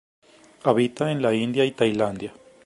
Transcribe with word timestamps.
Habita 0.63 1.11
en 1.11 1.21
la 1.21 1.31
India 1.31 1.63
y 1.63 1.73
Tailandia. 1.73 2.33